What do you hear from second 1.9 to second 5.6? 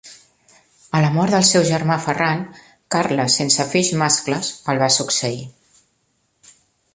Ferran Carles sense fills mascles, el va succeir.